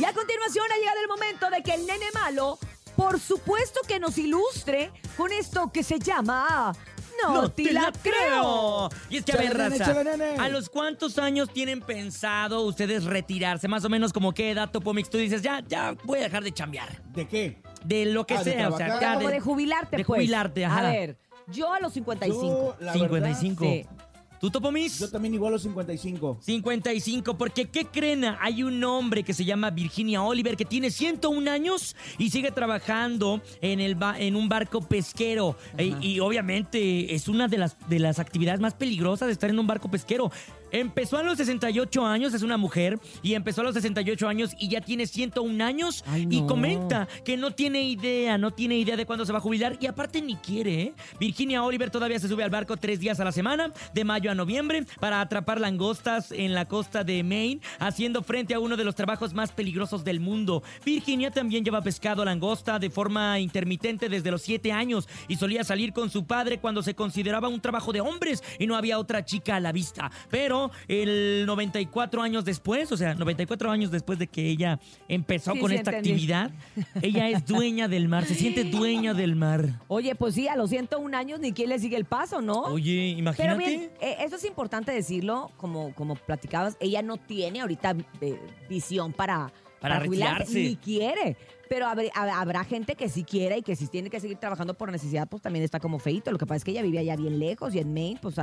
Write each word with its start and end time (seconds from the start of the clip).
Y 0.00 0.04
a 0.04 0.12
continuación 0.12 0.64
ha 0.72 0.78
llegado 0.78 1.00
el 1.02 1.08
momento 1.08 1.50
de 1.50 1.62
que 1.62 1.74
el 1.74 1.86
nene 1.86 2.06
malo, 2.14 2.58
por 2.96 3.20
supuesto 3.20 3.80
que 3.86 4.00
nos 4.00 4.16
ilustre 4.18 4.90
con 5.16 5.30
esto 5.32 5.70
que 5.72 5.82
se 5.82 5.98
llama... 5.98 6.74
No, 7.22 7.50
te 7.50 7.70
la 7.70 7.92
creo. 8.02 8.88
Y 9.10 9.18
es 9.18 9.24
que, 9.26 9.32
a 9.32 9.36
ver, 9.36 9.54
raza. 9.54 9.94
¿a 10.42 10.48
los 10.48 10.70
cuántos 10.70 11.18
años 11.18 11.52
tienen 11.52 11.82
pensado 11.82 12.62
ustedes 12.62 13.04
retirarse? 13.04 13.68
Más 13.68 13.84
o 13.84 13.90
menos 13.90 14.10
como 14.14 14.32
qué 14.32 14.52
edad, 14.52 14.70
Topomix, 14.70 15.10
tú 15.10 15.18
dices, 15.18 15.42
ya, 15.42 15.62
ya 15.68 15.94
voy 16.04 16.20
a 16.20 16.22
dejar 16.22 16.42
de 16.42 16.52
chambear. 16.52 17.02
¿De 17.12 17.28
qué? 17.28 17.60
De 17.84 18.06
lo 18.06 18.26
que 18.26 18.36
Ah, 18.36 18.42
sea, 18.42 18.68
o 18.70 18.76
sea, 18.78 18.98
ya 18.98 19.14
Como 19.16 19.28
de 19.28 19.38
jubilarte, 19.38 19.98
de 19.98 20.04
pues. 20.06 20.16
jubilarte, 20.18 20.64
ajá. 20.64 20.78
A 20.78 20.92
ver, 20.92 21.18
yo 21.48 21.70
a 21.74 21.80
los 21.80 21.92
55. 21.92 22.76
Yo, 22.80 22.84
la 22.86 22.92
55. 22.94 23.64
Sí. 23.64 23.86
¿Tú, 24.40 24.50
Topomis? 24.50 24.98
Yo 24.98 25.10
también 25.10 25.34
igual 25.34 25.50
a 25.52 25.56
los 25.56 25.62
55. 25.62 26.38
55, 26.40 27.36
porque 27.36 27.66
¿qué 27.68 27.84
creen? 27.84 28.24
Hay 28.40 28.62
un 28.62 28.82
hombre 28.84 29.22
que 29.22 29.34
se 29.34 29.44
llama 29.44 29.68
Virginia 29.68 30.22
Oliver 30.22 30.56
que 30.56 30.64
tiene 30.64 30.90
101 30.90 31.50
años 31.50 31.94
y 32.16 32.30
sigue 32.30 32.50
trabajando 32.50 33.42
en, 33.60 33.80
el 33.80 33.96
ba- 33.96 34.18
en 34.18 34.36
un 34.36 34.48
barco 34.48 34.80
pesquero. 34.80 35.56
E- 35.76 35.94
y 36.00 36.20
obviamente 36.20 37.14
es 37.14 37.28
una 37.28 37.48
de 37.48 37.58
las, 37.58 37.76
de 37.88 37.98
las 37.98 38.18
actividades 38.18 38.60
más 38.60 38.72
peligrosas 38.72 39.26
de 39.26 39.32
estar 39.32 39.50
en 39.50 39.58
un 39.58 39.66
barco 39.66 39.90
pesquero. 39.90 40.32
Empezó 40.72 41.18
a 41.18 41.22
los 41.22 41.38
68 41.38 42.06
años, 42.06 42.34
es 42.34 42.42
una 42.42 42.56
mujer, 42.56 42.98
y 43.22 43.34
empezó 43.34 43.60
a 43.60 43.64
los 43.64 43.74
68 43.74 44.28
años 44.28 44.54
y 44.58 44.68
ya 44.68 44.80
tiene 44.80 45.06
101 45.06 45.64
años 45.64 46.04
Ay, 46.06 46.26
y 46.30 46.42
comenta 46.46 47.08
que 47.24 47.36
no 47.36 47.52
tiene 47.52 47.82
idea, 47.82 48.38
no 48.38 48.52
tiene 48.52 48.76
idea 48.76 48.96
de 48.96 49.06
cuándo 49.06 49.26
se 49.26 49.32
va 49.32 49.38
a 49.38 49.42
jubilar 49.42 49.78
y 49.80 49.86
aparte 49.86 50.22
ni 50.22 50.36
quiere. 50.36 50.82
¿eh? 50.82 50.94
Virginia 51.18 51.62
Oliver 51.62 51.90
todavía 51.90 52.18
se 52.18 52.28
sube 52.28 52.44
al 52.44 52.50
barco 52.50 52.76
tres 52.76 53.00
días 53.00 53.20
a 53.20 53.24
la 53.24 53.32
semana, 53.32 53.72
de 53.94 54.04
mayo 54.04 54.30
a 54.30 54.34
noviembre, 54.34 54.84
para 55.00 55.20
atrapar 55.20 55.60
langostas 55.60 56.32
en 56.32 56.54
la 56.54 56.66
costa 56.66 57.04
de 57.04 57.22
Maine, 57.22 57.60
haciendo 57.78 58.22
frente 58.22 58.54
a 58.54 58.60
uno 58.60 58.76
de 58.76 58.84
los 58.84 58.94
trabajos 58.94 59.34
más 59.34 59.52
peligrosos 59.52 60.04
del 60.04 60.20
mundo. 60.20 60.62
Virginia 60.84 61.30
también 61.30 61.64
lleva 61.64 61.82
pescado 61.82 62.24
langosta 62.24 62.78
de 62.78 62.90
forma 62.90 63.38
intermitente 63.38 64.08
desde 64.08 64.30
los 64.30 64.42
siete 64.42 64.72
años 64.72 65.08
y 65.28 65.36
solía 65.36 65.64
salir 65.64 65.92
con 65.92 66.10
su 66.10 66.24
padre 66.24 66.58
cuando 66.58 66.82
se 66.82 66.94
consideraba 66.94 67.48
un 67.48 67.60
trabajo 67.60 67.92
de 67.92 68.00
hombres 68.00 68.42
y 68.58 68.66
no 68.66 68.76
había 68.76 68.98
otra 68.98 69.24
chica 69.24 69.56
a 69.56 69.60
la 69.60 69.72
vista. 69.72 70.10
Pero 70.30 70.59
el 70.88 71.44
94 71.46 72.22
años 72.22 72.44
después, 72.44 72.90
o 72.92 72.96
sea, 72.96 73.14
94 73.14 73.70
años 73.70 73.90
después 73.90 74.18
de 74.18 74.26
que 74.26 74.48
ella 74.48 74.78
empezó 75.08 75.52
Sí, 75.52 75.58
con 75.60 75.70
sí, 75.70 75.76
esta 75.76 75.90
entendí. 75.90 76.10
actividad, 76.10 76.50
ella 77.02 77.28
es 77.28 77.46
dueña 77.46 77.88
del 77.88 78.08
mar, 78.08 78.24
se 78.26 78.34
siente 78.34 78.64
dueña 78.64 79.14
del 79.14 79.36
mar. 79.36 79.80
Oye, 79.88 80.14
pues 80.14 80.34
sí, 80.34 80.48
a 80.48 80.56
los 80.56 80.70
101 80.70 81.16
años 81.16 81.40
ni 81.40 81.52
quién 81.52 81.68
le 81.68 81.78
sigue 81.78 81.96
el 81.96 82.04
paso, 82.04 82.40
¿no? 82.42 82.62
Oye, 82.64 83.08
Pero 83.10 83.18
imagínate. 83.20 83.58
bien, 83.58 83.90
eh, 84.00 84.16
eso 84.20 84.36
es 84.36 84.44
importante 84.44 84.92
decirlo, 84.92 85.50
como, 85.56 85.94
como 85.94 86.14
platicabas, 86.16 86.76
ella 86.80 87.02
no 87.02 87.16
tiene 87.16 87.60
ahorita 87.60 87.96
eh, 88.20 88.38
visión 88.68 89.12
para, 89.12 89.52
Para 89.80 90.00
jubilarse, 90.04 90.38
retirarse. 90.44 90.68
ni 90.68 90.76
quiere. 90.76 91.36
Pero 91.68 91.86
habrá, 91.86 92.02
hab- 92.14 92.32
habrá 92.34 92.64
gente 92.64 92.96
que 92.96 93.08
sí 93.08 93.22
quiere 93.22 93.58
y 93.58 93.62
que 93.62 93.76
si 93.76 93.86
tiene 93.86 94.10
que 94.10 94.18
seguir 94.18 94.36
trabajando 94.38 94.74
por 94.74 94.90
necesidad, 94.90 95.28
pues 95.28 95.40
también 95.40 95.64
está 95.64 95.78
como 95.78 96.00
feito. 96.00 96.32
Lo 96.32 96.38
que 96.38 96.44
pasa 96.44 96.56
es 96.56 96.64
que 96.64 96.72
ella 96.72 96.82
vive 96.82 96.98
allá 96.98 97.14
bien 97.14 97.38
lejos 97.38 97.72
y 97.76 97.78
en 97.78 97.94
Maine, 97.94 98.18
pues 98.20 98.34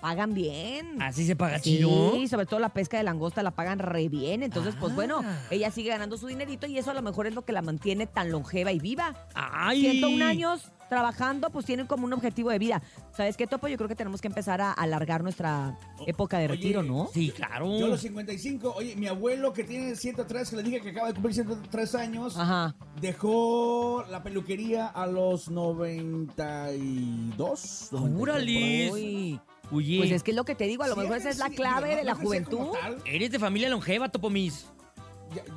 pagan 0.00 0.34
bien. 0.34 1.02
Así 1.02 1.26
se 1.26 1.34
paga 1.34 1.58
Sí, 1.58 1.78
chido. 1.78 2.14
sobre 2.28 2.46
todo 2.46 2.60
la 2.60 2.68
pesca 2.68 2.96
de 2.96 3.02
langosta 3.02 3.42
la 3.42 3.50
pagan 3.50 3.80
re 3.80 4.08
bien. 4.08 4.44
Entonces, 4.44 4.76
pues 4.78 4.94
bueno, 4.94 5.22
Ah. 5.24 5.40
ella 5.50 5.72
sigue 5.72 5.88
ganando 5.90 6.16
su 6.16 6.28
dinerito 6.28 6.68
y 6.68 6.78
eso 6.78 6.92
a 6.92 6.94
lo 6.94 7.02
mejor 7.02 7.26
es 7.26 7.34
lo 7.34 7.44
que 7.44 7.52
la 7.52 7.60
mantiene 7.62 8.06
tan 8.06 8.30
longeva 8.30 8.70
y 8.70 8.78
viva. 8.78 9.14
Ay. 9.34 9.80
101 9.80 10.22
años 10.22 10.70
trabajando, 10.88 11.50
pues 11.50 11.66
tienen 11.66 11.86
como 11.86 12.04
un 12.06 12.12
objetivo 12.12 12.50
de 12.50 12.58
vida. 12.58 12.82
¿Sabes 13.16 13.36
qué, 13.36 13.46
Topo? 13.46 13.68
Yo 13.68 13.76
creo 13.76 13.88
que 13.88 13.96
tenemos 13.96 14.20
que 14.20 14.28
empezar 14.28 14.60
a 14.60 14.72
alargar 14.72 15.22
nuestra 15.22 15.78
época 16.06 16.38
de 16.38 16.44
Oye, 16.46 16.54
retiro, 16.54 16.82
¿no? 16.82 17.08
Sí, 17.12 17.30
claro. 17.30 17.78
Yo 17.78 17.86
a 17.86 17.88
los 17.88 18.00
55. 18.00 18.74
Oye, 18.76 18.96
mi 18.96 19.06
abuelo 19.06 19.52
que 19.52 19.64
tiene 19.64 19.96
103, 19.96 20.50
que 20.50 20.56
le 20.56 20.62
dije 20.62 20.80
que 20.80 20.90
acaba 20.90 21.08
de 21.08 21.14
cumplir 21.14 21.34
103 21.34 21.94
años, 21.94 22.36
Ajá. 22.36 22.74
dejó 23.00 24.04
la 24.10 24.22
peluquería 24.22 24.86
a 24.86 25.06
los 25.06 25.50
92. 25.50 27.88
93, 27.92 28.20
¡Órale! 28.20 28.90
Uy, 28.92 29.40
Oye, 29.72 29.98
Pues 29.98 30.12
es 30.12 30.22
que 30.22 30.30
es 30.30 30.36
lo 30.36 30.44
que 30.44 30.54
te 30.54 30.64
digo, 30.66 30.84
a 30.84 30.88
lo 30.88 30.94
Sí, 30.94 31.00
mejor 31.00 31.16
esa 31.16 31.28
es 31.30 31.38
la 31.38 31.50
clave 31.50 31.96
de 31.96 32.04
la 32.04 32.14
juventud. 32.14 32.68
eres 33.04 33.32
de 33.32 33.38
familia 33.40 33.68
longeva, 33.68 34.08
Topomis. 34.08 34.66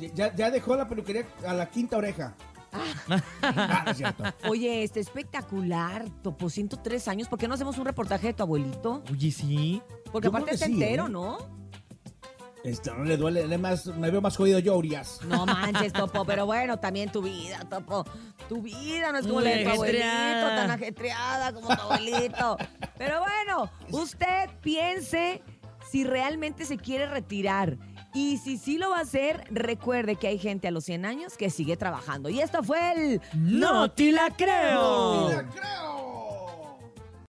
Ya, 0.00 0.08
ya- 0.14 0.34
ya 0.34 0.50
dejó 0.50 0.76
la 0.76 0.88
peluquería 0.88 1.26
a 1.46 1.52
la 1.52 1.68
quinta 1.68 1.98
oreja. 1.98 2.34
Ah, 3.42 3.82
no 3.84 3.90
es 3.90 3.96
cierto. 3.96 4.24
Oye, 4.48 4.82
este 4.82 5.00
espectacular, 5.00 6.08
Topo, 6.22 6.50
103 6.50 7.08
años. 7.08 7.28
¿Por 7.28 7.38
qué 7.38 7.48
no 7.48 7.54
hacemos 7.54 7.78
un 7.78 7.84
reportaje 7.84 8.28
de 8.28 8.34
tu 8.34 8.42
abuelito? 8.42 9.02
Oye, 9.10 9.30
sí. 9.30 9.82
Porque 10.12 10.26
Yo 10.26 10.30
aparte 10.30 10.46
creo 10.46 10.46
que 10.46 10.54
está 10.54 10.66
sí, 10.66 10.72
entero, 10.72 11.06
¿eh? 11.06 11.10
¿no? 11.10 11.58
Este, 12.64 12.90
no 12.90 13.04
le 13.04 13.16
duele, 13.16 13.46
le 13.46 13.56
más, 13.56 13.86
me 13.86 14.10
veo 14.10 14.20
más 14.20 14.36
jodido 14.36 14.58
yo, 14.58 14.76
Urias. 14.76 15.20
No 15.26 15.46
manches, 15.46 15.92
Topo, 15.92 16.24
pero 16.24 16.46
bueno, 16.46 16.78
también 16.78 17.10
tu 17.10 17.22
vida, 17.22 17.60
Topo. 17.68 18.04
Tu 18.48 18.62
vida 18.62 19.12
no 19.12 19.18
es 19.18 19.26
como 19.26 19.40
la 19.40 19.50
de 19.50 19.64
tu 19.64 19.70
abuelito, 19.70 20.04
tan 20.04 20.70
ajetreada 20.70 21.52
como 21.52 21.68
tu 21.68 21.82
abuelito. 21.82 22.56
Pero 22.98 23.20
bueno, 23.20 23.70
usted 23.90 24.48
piense 24.62 25.42
si 25.90 26.04
realmente 26.04 26.64
se 26.64 26.76
quiere 26.76 27.06
retirar. 27.06 27.76
Y 28.14 28.38
si 28.38 28.56
sí 28.56 28.78
lo 28.78 28.90
va 28.90 28.98
a 28.98 29.02
hacer, 29.02 29.44
recuerde 29.50 30.16
que 30.16 30.28
hay 30.28 30.38
gente 30.38 30.68
a 30.68 30.70
los 30.70 30.84
100 30.84 31.04
años 31.04 31.36
que 31.36 31.50
sigue 31.50 31.76
trabajando. 31.76 32.28
Y 32.28 32.40
esto 32.40 32.62
fue 32.62 32.92
el... 32.92 33.20
¡No 33.34 33.90
te 33.90 34.12
la 34.12 34.30
creo! 34.36 35.20
¡No 35.20 35.28
te 35.28 35.36
la 35.36 35.48
creo! 35.48 35.97